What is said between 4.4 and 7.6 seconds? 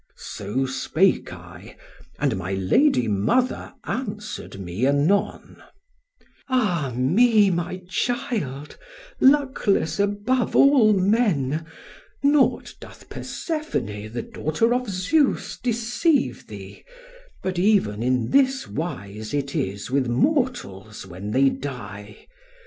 me anon: "'Ah me,